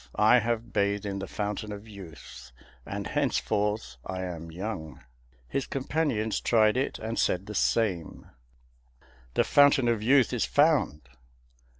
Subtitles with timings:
[0.15, 2.51] I have bathed in the Fountain of Youth,
[2.87, 5.03] and henceforth I am young."
[5.47, 8.25] His companions tried it, and said the same:
[9.35, 11.07] "The Fountain of Youth is found."